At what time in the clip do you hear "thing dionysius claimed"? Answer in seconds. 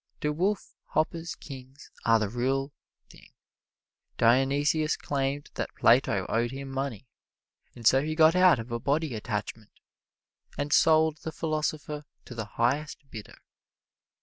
3.11-5.51